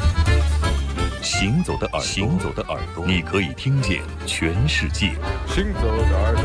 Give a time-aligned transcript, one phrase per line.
[1.22, 5.12] 行走的耳朵，行走的耳朵，你可以听见全世界。
[5.48, 6.44] 行走的耳朵。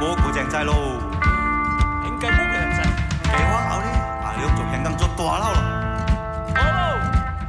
[0.00, 0.72] 我个正在喽，
[2.06, 2.82] 应该我个人在。
[3.24, 3.88] 结婚后呢，
[4.22, 5.58] 阿亮做人当做大佬了。
[6.54, 6.60] 好，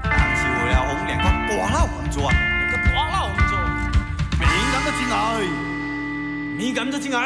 [0.04, 3.58] 但是为了红娘个大佬工作，个大佬工作，
[4.40, 5.18] 敏感个真爱，
[6.58, 7.20] 敏感个真爱，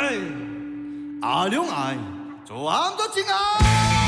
[1.22, 1.98] 阿亮爱
[2.46, 3.99] 做阿姆个爱。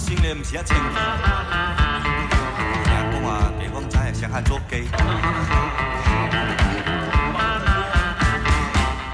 [0.00, 0.42] 清，听人
[3.12, 3.28] 讲话
[3.58, 4.76] 地方仔系成汉捉鸡。
[4.80, 4.82] 喂，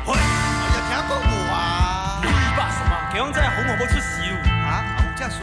[0.07, 0.11] 我
[0.73, 1.11] 又听讲
[1.51, 1.53] 话，
[2.23, 2.25] 二
[2.57, 4.23] 百十万地方仔好我冇出事
[4.63, 5.35] 啊，有这事。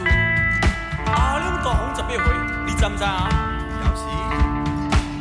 [1.12, 2.18] 阿两大红十八岁，
[2.66, 3.28] 你知唔知啊？
[3.84, 4.02] 有时，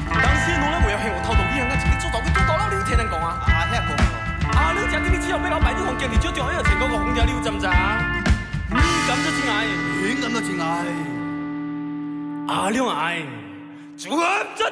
[0.10, 3.38] 当时我咧为了向我偷渡，你向我自己做到佢做到啦，你听人讲啊？
[3.44, 4.02] 啊，遐讲咯。
[4.56, 8.23] 阿两只啲之后俾老板啲红叫你做掉，又成嗰个红条，你知唔知啊？
[9.16, 9.66] 你咁多真爱，
[10.02, 10.66] 你咁多真爱，
[12.48, 13.22] 阿亮爱，
[13.96, 14.18] 做咁
[14.58, 14.70] 多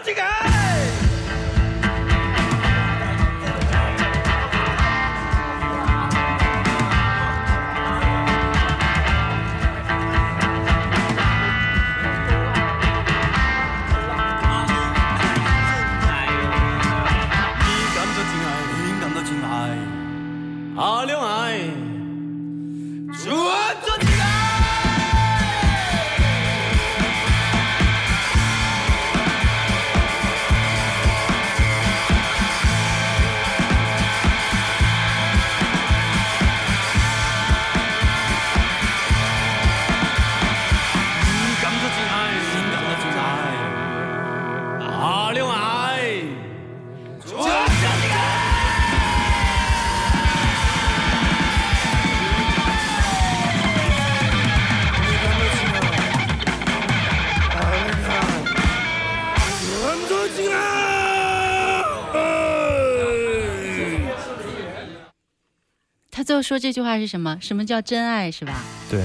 [66.32, 66.42] 真爱。
[66.42, 67.38] 说这句话是什么？
[67.42, 68.32] 什么叫真爱？
[68.32, 68.64] 是吧？
[68.90, 69.04] 对，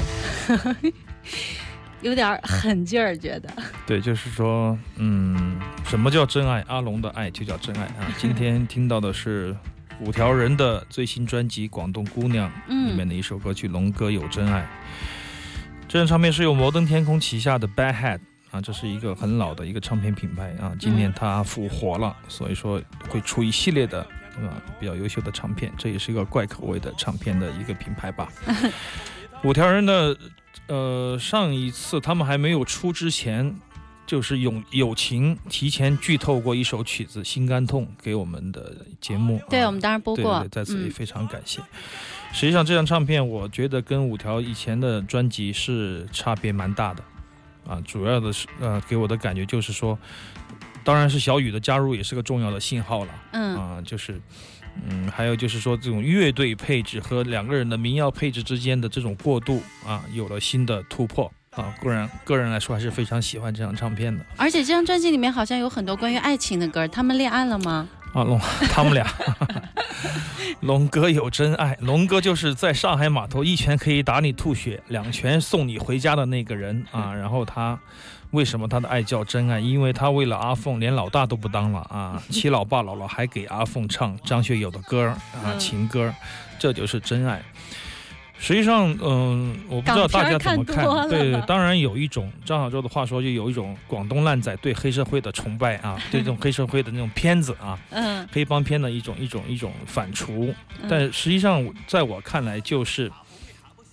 [2.03, 3.51] 有点狠劲儿，觉得。
[3.87, 6.65] 对，就是说，嗯，什么叫真爱？
[6.69, 8.07] 阿龙的爱就叫真爱啊！
[8.19, 9.55] 今天听到的是
[10.01, 12.51] 五条人的最新专辑《广东姑娘》
[12.87, 14.61] 里面的一首歌曲《龙哥有真爱》。
[15.89, 24.07] 这张唱片是由摩登天空旗下的 Bad Head 啊，这是一个很老的一个唱片品牌啊，今年它复活了，所以说会出一系列的。
[24.43, 28.29] 啊，比较优秀的唱片，这也是一个怪口味的唱片的一个品牌吧。
[29.45, 30.17] 五条人的，
[30.67, 33.55] 呃，上一次他们还没有出之前，
[34.07, 39.41] 就是友友情提前剧透过一首曲子《心肝痛》给我们的节目。
[39.49, 41.61] 对，我们当然播过，在此也非常感谢。
[42.33, 47.03] 实际上，这张唱片我觉得跟五条以前的专辑是差别蛮大的。
[47.67, 49.99] 啊，主要的是，呃，给我的感觉就是说。
[50.87, 54.21] 当然是小雨的加入也是个重要的信号了，嗯啊，就是
[54.89, 61.75] 嗯，还有就是说这种乐队配置和两个人的民谣配置之间的这种过渡啊，有了新的突破啊。
[61.83, 64.25] 个人个人来说还是非常喜欢这张唱片的。
[64.37, 67.89] 而且这张专辑里面好像有很多关于爱情的歌，他们恋爱了吗？
[68.15, 68.39] 啊，龙
[68.71, 69.07] 他们俩，
[70.61, 77.13] 龙哥有真爱，龙哥就是在上海码头一拳可以打你吐血，两拳送你回家的那个人啊。
[77.13, 77.79] 然后他
[78.33, 79.59] 为什么他的爱叫真爱？
[79.61, 86.13] 因为他为了阿凤连老大都不当了啊， 七老爸老了还给阿凤唱张学友的歌啊情歌，
[86.59, 87.43] 这就是真爱。
[88.39, 90.85] 实际上，嗯，我不知道大家怎么看。
[91.09, 100.53] 对，当然有一种张小舟的话说，就有一种广东烂仔对黑社会的崇拜啊， 对这种黑社会的那种片子啊，嗯，黑帮片的一种一种一种反刍。
[100.87, 103.11] 但实际上，在我看来，就是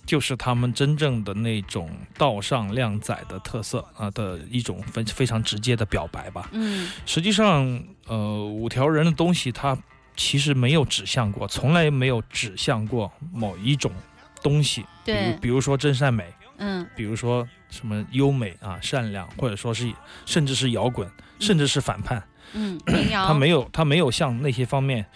[0.06, 6.48] 就是他们真正的那种道上靓仔的特色啊的一种非非常直接的表白吧。
[6.52, 9.76] 嗯，实际上，呃，五条人的东西，它
[10.16, 13.90] 其实没有指向过，从来没有指向过某一种。
[14.42, 19.90] 东西，比如比如说真善美，嗯，比如说什么优美啊、善良，或者说是
[20.26, 21.10] 甚至是摇滚，
[21.40, 22.22] 甚至是反叛，
[22.52, 22.78] 嗯，
[23.10, 25.06] 他没有他没有向那些方面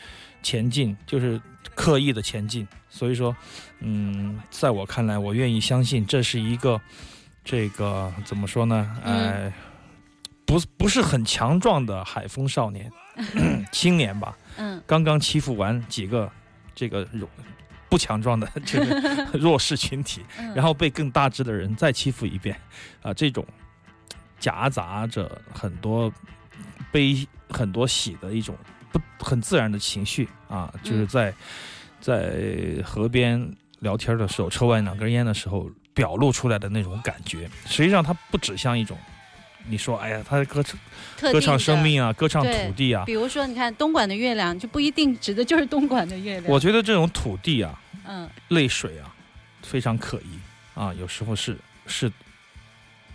[0.42, 1.40] 前进，就是
[1.74, 2.66] 刻意的前进。
[2.88, 3.36] 所以说，
[3.80, 6.80] 嗯，在我看来，我愿意相信这是一个
[7.44, 8.96] 这个怎么说呢？
[9.04, 9.52] 哎，
[10.46, 12.90] 不不是很强壮的海风少年
[13.72, 14.36] 青年吧？
[14.56, 16.30] 嗯，刚刚欺负完几个
[16.74, 17.28] 这个弱。
[17.90, 20.22] 不强壮的这个 弱势群体，
[20.54, 22.54] 然后被更大只的人再欺负一遍，
[23.00, 23.42] 啊，这种
[24.38, 26.12] 夹杂着很多
[26.92, 28.54] 悲、很多喜的一种
[28.92, 31.34] 不很自然的情绪啊，就是在
[32.00, 32.36] 在
[32.84, 33.50] 河边
[33.80, 37.48] 聊天的时候，抽完两根烟的时候表露出来的那种感觉。
[37.66, 38.96] 实际上，它不指向一种。
[39.70, 40.78] 你说，哎呀，他的歌唱，
[41.30, 43.04] 歌唱生命啊，歌唱土地啊。
[43.04, 46.44] 比如说，你看东莞的月亮，就不一定指的就是东莞的月亮。
[46.50, 49.14] 我觉得这种土地啊，嗯，泪水啊，
[49.62, 50.38] 非常可疑
[50.72, 50.94] 啊。
[50.94, 52.10] 有时候是是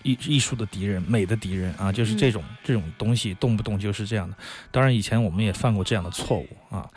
[0.03, 4.37] 艺艺术的敌人，美的敌人啊，就是这种这种东西，动不动就是这样的。
[4.71, 6.87] 当然，以前我们也犯过这样的错误啊。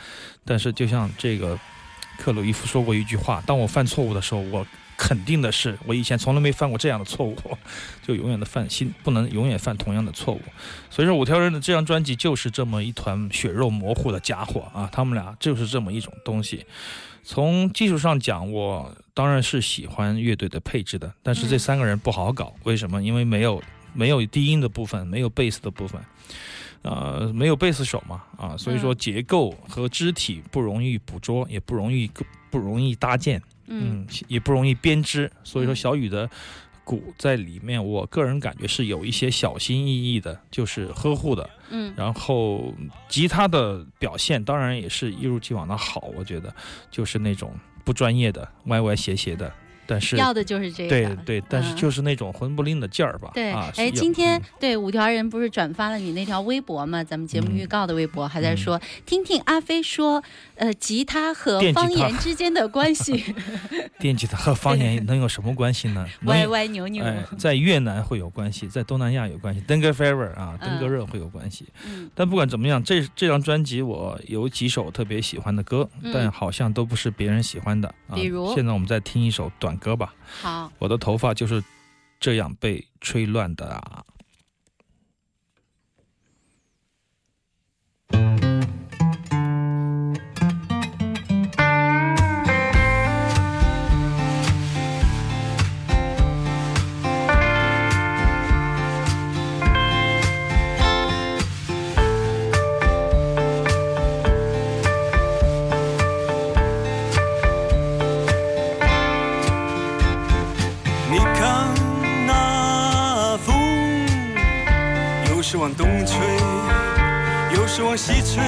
[0.45, 1.59] 但是，就像这个
[2.19, 4.67] 克鲁伊夫说过一句话：，当我犯错误的时候，我。
[4.99, 7.37] 肯定的是，我以前从来没犯过这样的错误，
[8.03, 10.41] 就永远的犯新，不能永远犯同样的错误。
[10.89, 14.89] 所以说，五条人的这张专辑就是这么一团血肉模糊的家伙啊！
[14.91, 16.65] 他们俩就是这么一种东西。
[17.23, 22.53] 从技术上讲，我当然是喜欢乐队的配置的，但是这三个人不好搞。
[22.65, 23.03] 为什么？
[23.03, 23.63] 因为没有
[23.95, 25.99] 没有低音的部分，没有贝斯的部分，
[26.83, 32.11] 呃，没有贝斯手嘛，啊，所以说结构和肢体不容易捕捉，也不容易
[32.51, 33.43] 不容易搭建。
[33.69, 36.29] 嗯，也不容易编织，所以说小雨的
[36.85, 41.49] 鼓在里面，我个人感觉是有一些小心翼翼的，就是呵护的。
[41.71, 42.75] 嗯，然后
[43.09, 46.55] 吉他的表现当然也是一如既往的好，我觉得
[46.91, 47.51] 就是那种
[47.87, 49.53] 不专业的歪歪斜斜的。
[49.87, 53.31] 但是要的就是这个，对对，但是就是那种魂不吝的劲儿吧。
[53.35, 57.05] 对，哎，今天对五条人不是转发了你那条微博吗？
[57.05, 60.23] 咱们节目预告的微博还在说，听听阿飞说，
[60.57, 63.35] 呃，吉他和方言之间的关系。
[64.01, 66.05] 电吉他和方言能有什么关系呢？
[66.25, 67.05] 歪歪扭扭。
[67.39, 71.67] 在越南会有关系，在东南亚有关系，登哥 fever 啊，登哥热会有关系。
[71.87, 72.11] 嗯。
[72.15, 77.95] 但不管怎么样，这这张专辑我有几首特别喜欢的歌，但好像都不是别人喜欢的。
[78.15, 79.76] 比如，现在我们再听一首短。
[79.79, 81.63] 歌吧，好，我的头发就是
[82.19, 84.05] 这样被吹乱的啊。
[117.97, 118.45] 西吹，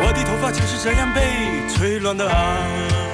[0.00, 1.20] 我的头发就是这样被
[1.68, 3.07] 吹乱的啊。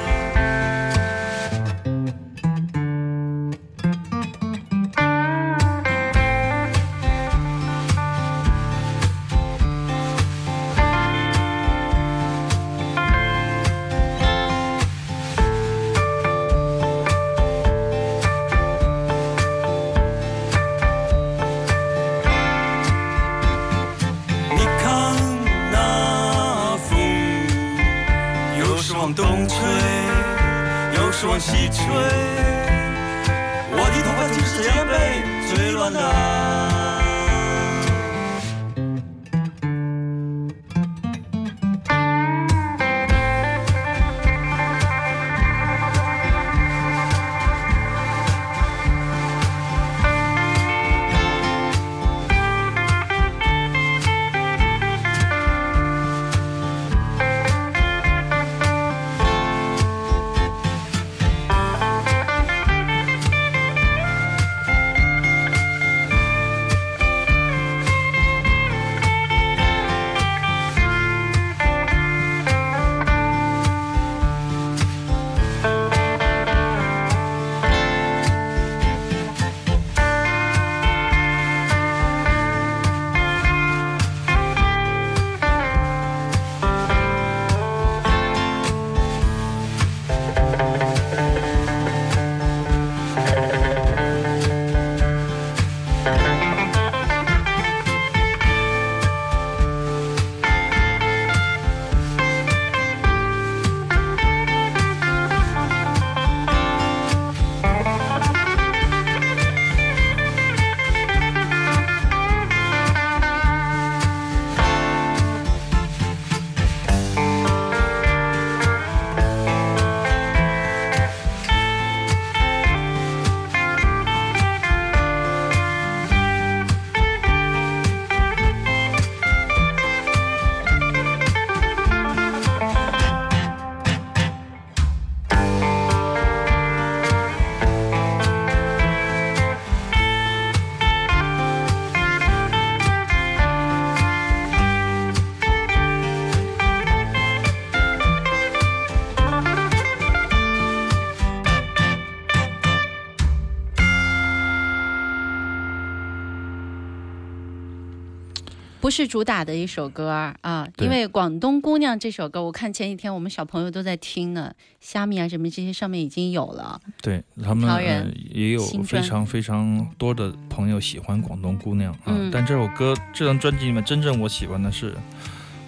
[158.84, 160.10] 不是主打的一首歌
[160.42, 166.78] 啊，因为《广东姑娘》这首歌，我看前几天我们小朋友都在听呢，虾米啊什么这些上面已经有了。
[167.00, 174.92] 对他们呃、也有非常非常多的朋友喜欢《广东姑娘》啊，但这首歌这张专辑里面真正我喜欢的是《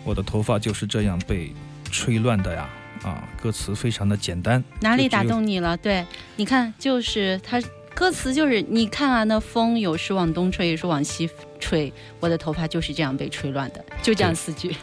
[0.05, 1.55] 我的头发就是这样被
[1.91, 2.69] 吹乱的呀》
[3.09, 4.63] 啊，歌词非常的简单。
[4.83, 5.75] 哪里打动你了？
[5.75, 6.05] 对，
[6.37, 7.59] 你看，就是它
[7.97, 11.27] 歌词就是你看啊，那风有时往东吹，有时往西。
[11.59, 14.77] 吹，我的头发就是这样被吹乱的，就这样四句。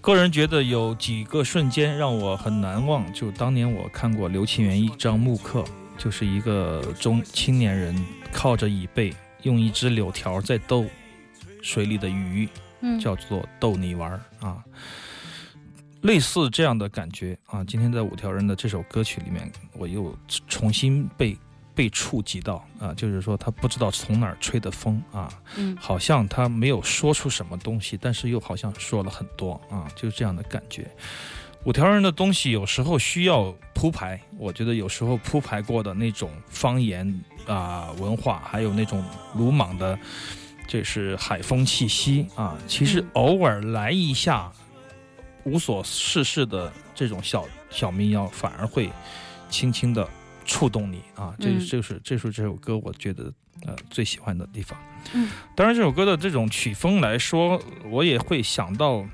[0.00, 5.64] 个人觉得有几个瞬间让我很难忘，就当年我看过刘清源一张木刻，
[5.98, 7.92] 就是一个中青年人
[8.32, 10.86] 靠着椅背，用一只柳条在逗
[11.62, 12.48] 水里的鱼，
[12.80, 14.62] 嗯叫做逗你玩啊，
[16.02, 17.64] 类似这样的感觉啊。
[17.64, 20.16] 今天在五条人的这首歌曲里面，我又
[20.46, 21.36] 重新被。
[21.74, 30.88] 被触及到啊，就是说他不知道从哪儿吹的风啊，嗯，好像他没有说出什么东西，但是又好像说了很多啊，就是这样的感觉。
[31.64, 39.02] 五条人的东西有时候需要铺排，我觉得有时候铺排过的那种方言啊文化，还有那种
[39.34, 39.98] 鲁莽的，
[40.68, 44.52] 这是海风气息啊，其实偶尔来一下
[45.44, 48.90] 无所事事的这种小小民谣，反而会
[49.48, 50.06] 轻轻的。
[50.44, 53.32] 触动你啊，这就是这是这首歌，我觉得
[53.66, 54.78] 呃最喜欢的地方。
[55.12, 57.60] 嗯，当然这首歌的这种曲风来说，
[57.90, 59.04] 我也会想到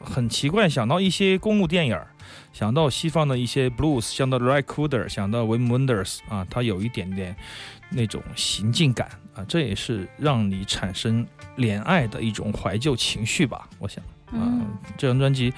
[0.00, 1.98] 很奇怪，想到一些公路电影
[2.52, 7.34] 想到西方的一些 blues，想到 Ray Cooder，想到 Wim Wenders 啊，它有一点点
[7.90, 14.02] 那种行进感啊，这也是让你产生怜爱的一种怀旧情绪吧，我想。
[14.32, 15.52] 嗯，这张专辑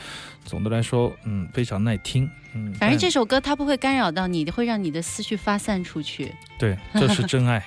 [0.45, 2.29] 总的来说，嗯，非常耐听。
[2.55, 6.33] 嗯，反正这首歌它不会干扰到你，会让你的思绪发散出去。
[6.59, 7.65] 对，这是真爱。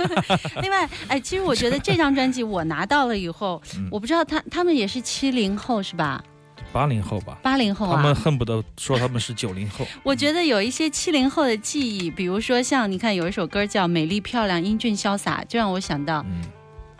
[0.62, 6.22] 另外，哎，其实我觉得这张专辑我拿到了以后，我不知道他他们也是七零后是吧？
[6.70, 7.38] 八零后吧。
[7.42, 7.96] 八零后啊。
[7.96, 9.86] 他们恨不得说他们是九零后。
[10.02, 16.24] 我觉得有一些七零后的记忆，比如说像你看有一首歌叫《美丽漂亮英俊潇洒》，就让我想到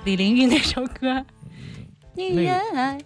[0.05, 1.25] 李玲玉那首歌。
[2.19, 2.99] 女人爱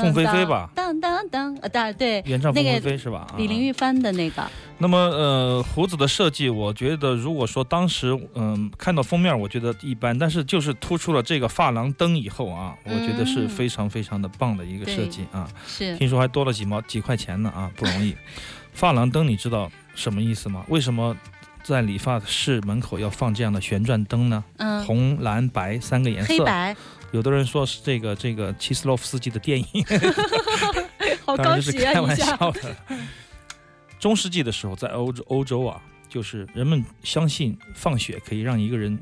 [0.00, 3.26] 凤飞飞吧，当当当，呃，大对，原唱凤飞飞是吧？
[3.36, 4.42] 李玲玉翻的那个。
[4.78, 15.48] 那么，呃，胡子的设计，我觉得如果说当时，嗯，看到封面，我觉得一般，但是就是突出了这个发廊灯以后啊，我觉得是非常非常的棒的一个设计啊。
[15.66, 15.96] 是。
[15.96, 18.16] 听说还多了几毛几块钱呢啊，不容易。
[18.72, 20.64] 发廊灯，你知道什么意思吗？
[20.68, 21.16] 为什么
[21.62, 24.42] 在理发室门口要放这样的旋转灯呢？
[24.56, 24.84] 嗯。
[24.84, 26.28] 红、蓝、白三个颜色。
[26.28, 26.74] 黑白。
[27.12, 29.66] 有的人说是这个这个齐斯洛夫斯基的电影，
[31.24, 31.92] 好高级啊！
[31.92, 32.76] 开玩笑的。
[34.00, 38.98] 中世纪的时候，在欧洲欧洲啊，就是人们相信放血可以让一个人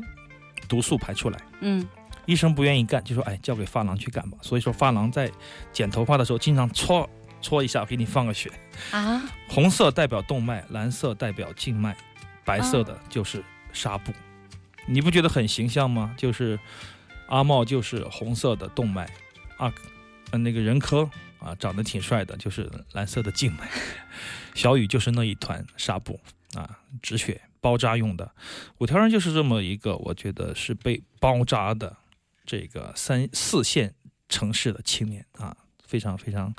[0.68, 1.40] 毒素排出来。
[1.60, 1.86] 嗯，
[2.26, 5.30] 医生不愿意干，就说：“哎，交给发廊去干吧。”所以说，发廊在
[5.72, 7.08] 剪头发的时候，经常搓
[7.40, 8.50] 搓一下，给你放个血。
[8.90, 11.96] 啊，红色代表动脉，蓝色代表静脉，
[12.44, 14.12] 白色的就是纱布。
[14.86, 16.12] 你不觉得很形象吗？
[16.18, 16.58] 就是。
[17.30, 19.08] 阿茂就是红色的动脉，
[19.56, 19.72] 啊，
[20.32, 21.08] 那个人科
[21.38, 23.70] 啊，长得挺帅的，就是蓝色的静脉。
[24.54, 26.20] 小雨就是那一团纱布
[26.54, 28.30] 啊，止血包扎用的。
[28.78, 31.96] 五条人就是这么一个，我觉得是被包扎的
[32.44, 33.94] 这个三四线
[34.28, 35.56] 城市的青年啊，
[35.86, 36.52] 非常非常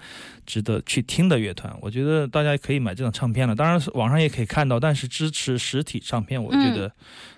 [0.45, 1.77] 值得去听的乐团。
[1.81, 6.95] 我觉得大家可以买这张唱片了，当然网上也可以看到，但是支持实体唱片，我觉得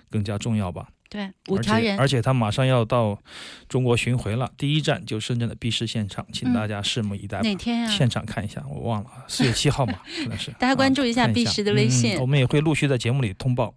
[0.08, 0.88] 更加重要吧。
[1.14, 3.16] 对，五而条人且而且他马上要到
[3.68, 7.44] 中国巡回了，第一站就深圳的 B 市现场，请嗯大家拭目以待吧。
[7.44, 7.86] 哪天啊？
[7.88, 10.50] 现场看一下，我忘了，四月七号嘛， 可能是。
[10.58, 13.76] 大家关注一下 B 市的微信嗯我们也会陆续在节目里通报。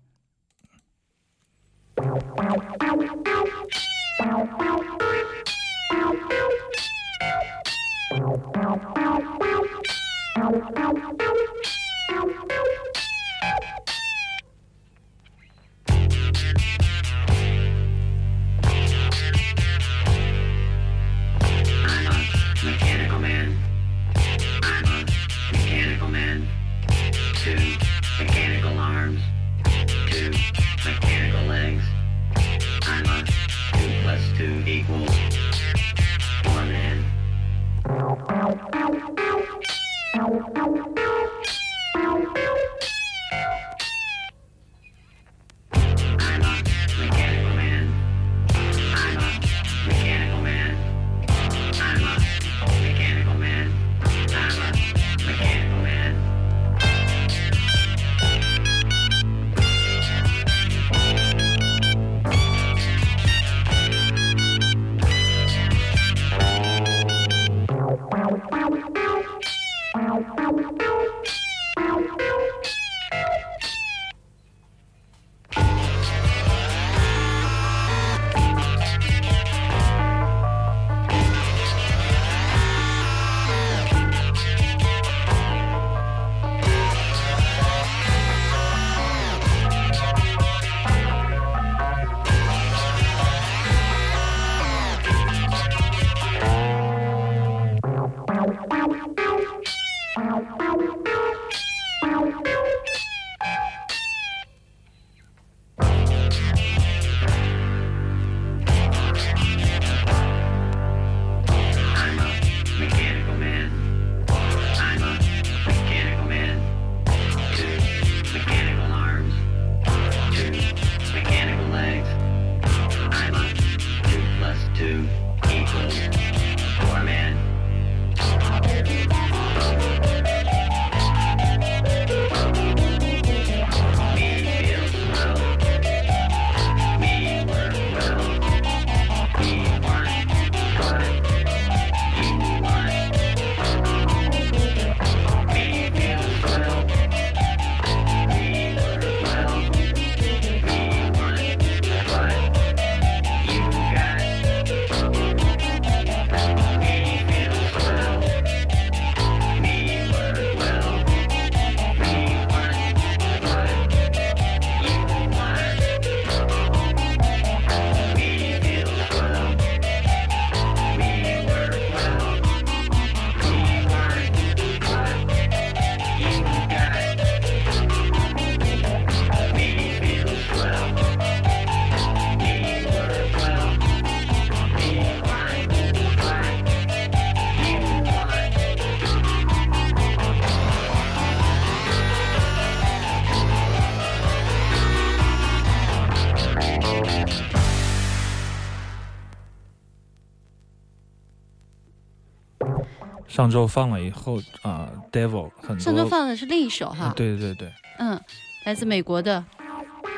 [203.38, 205.80] 上周放了以后啊、d e v i l 很多。
[205.80, 208.20] 上周放的是另一首哈，对对对嗯，
[208.66, 209.46] 来自美国的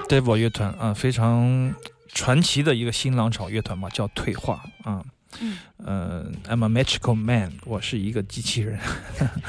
[0.07, 1.75] ，，Devil 乐团啊、非常
[2.07, 5.03] 传奇的一个新浪潮乐团嘛，叫退化啊。
[5.41, 8.79] 嗯，呃，I'm a magical man，我是一个机器人。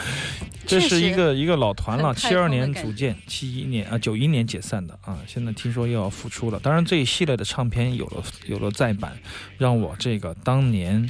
[0.66, 6.58] 这是一个一个老团了，七二年组建，七一年啊九一年解散的啊，现在听说又要复出了。
[6.58, 9.16] 当然这一系列的唱片有了有了再版，
[9.56, 11.08] 让我这个当年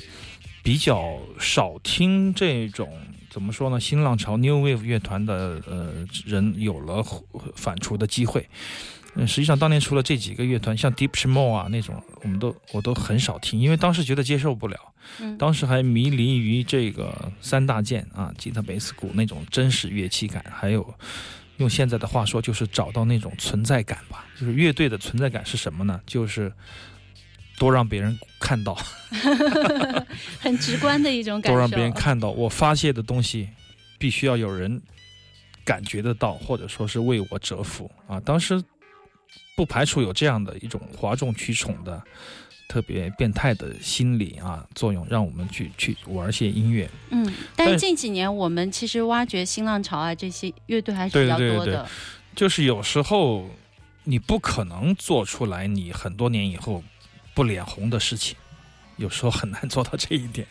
[0.62, 2.88] 比较少听这种
[3.29, 7.05] 怎么说呢，新浪潮 New Wave 乐团的呃人有了
[7.55, 8.49] 反刍的机会。
[9.16, 14.79] 嗯，实际上当年除了这几个乐团，像 Deep Shmo 啊那种，我们都我都很少听，因为当时觉得接受不了。
[15.18, 20.94] 嗯，当时还迷离于这个三大件啊，吉他、贝斯、鼓那种真实乐器感，还有
[21.57, 24.27] 用现在的话说，就是找到那种存在感吧。
[24.38, 26.01] 就是乐队的存在感是什么呢？
[26.07, 26.53] 就是
[27.61, 28.75] 多让别人看到，
[30.40, 31.55] 很直观的一种感受。
[31.55, 33.51] 多让别人看到我发泄的东西，
[33.99, 34.81] 必须要有人
[35.62, 38.18] 感觉得到，或者说是为我折服啊。
[38.20, 38.61] 当时
[39.55, 42.03] 不排除有这样的一种哗众取宠的。
[42.70, 46.88] 特别变态的心理啊作用，让我们去去玩些音乐。
[47.11, 51.88] 嗯，但是近几年我们其实挖掘新浪潮啊这些乐队还是对比较对对多的。
[52.37, 53.51] 就是有时候
[54.05, 56.81] 你不可能做出来你很多年以后
[57.40, 58.37] 不脸红的事情，
[58.98, 60.46] 有时候很难做到这一点。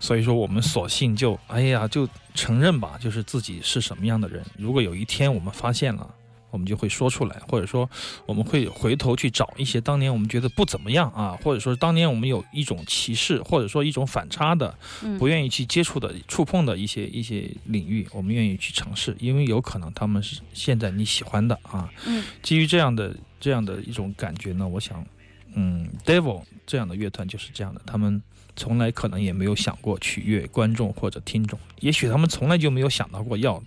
[0.00, 4.44] 所以说，我们索性就哎呀，就承认吧，就是自己是什么样的人。
[4.58, 6.12] 如果有一天我们发现了，
[6.50, 7.88] 我们就会说出来，或者说
[8.26, 14.76] 我们会回头去找一些当年我们觉得不怎么样啊，或者说当年我们有一种歧视，或者说一种反差的，
[15.16, 21.88] 不愿意去接触的、触碰的一些一些领域，我们愿意去尝试，因为有可能他们是现在你喜欢的啊。
[22.04, 25.06] 嗯，基于这样的这样的一种感觉呢，我想，
[25.54, 28.22] 嗯，Devil 这样的乐团就是这样的，他们
[28.56, 33.62] 从来可能也没有想过取悦观众或者听众，也许他们从来就没有想到过要。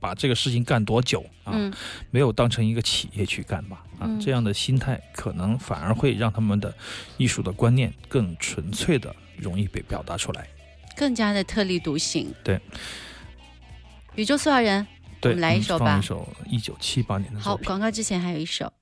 [0.00, 1.52] 把这个事情干多久啊？
[2.12, 3.84] 没有当成一个企业去干吧？
[3.98, 6.72] 啊，这样的心态可能反而会让他们的
[7.16, 10.46] 艺术的观念更纯粹的，容易被表达出来，
[10.94, 12.32] 更加的特立独行。
[12.44, 12.60] 对，
[14.14, 14.86] 宇宙塑料人，
[15.22, 15.98] 我们来一首吧。
[15.98, 18.72] 一首一九七八年的好，广告之前还有一首。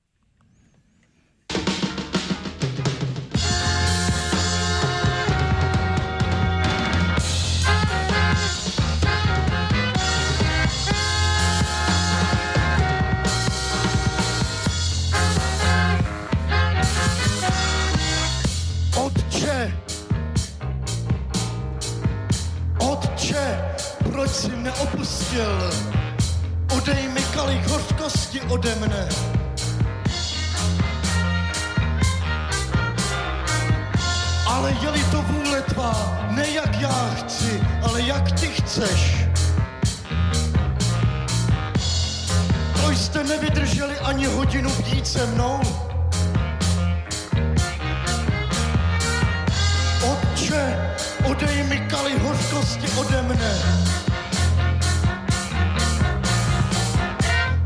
[52.57, 53.53] Hořkosti ode mne.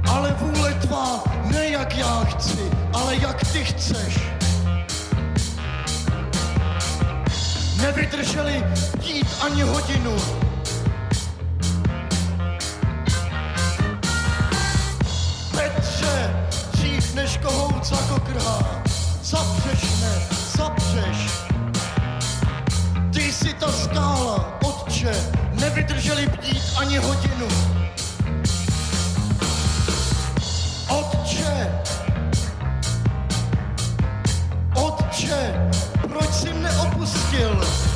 [0.10, 4.20] Ale vůle tvá, ne jak já chci, ale jak ty chceš.
[7.82, 8.64] Nevydrželi
[9.02, 10.16] jít ani hodinu.
[15.52, 16.36] Petře,
[16.72, 18.84] dřív než kohout zakokrhá,
[19.24, 20.22] zapřeš mne,
[20.58, 21.32] zapřeš.
[23.14, 24.61] Ty jsi ta skála,
[24.92, 25.12] otče,
[25.60, 27.48] nevydrželi bdít ani hodinu.
[30.90, 31.68] Otče,
[34.76, 35.70] otče,
[36.10, 37.91] proč jsi mne opustil?